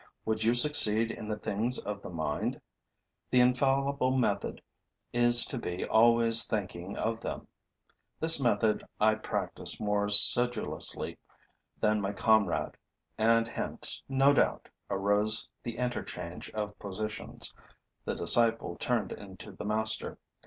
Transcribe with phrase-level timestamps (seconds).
[0.25, 2.59] Would you succeed in the things of the mind?
[3.29, 4.59] The infallible method
[5.13, 7.47] is to be always thinking of them.
[8.19, 11.19] This method I practiced more sedulously
[11.79, 12.77] than my comrade;
[13.19, 17.53] and hence, no doubt, arose the interchange of positions,
[18.03, 20.17] the disciple turned into the master.